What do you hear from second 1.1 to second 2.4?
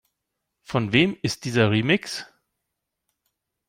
ist dieser Remix?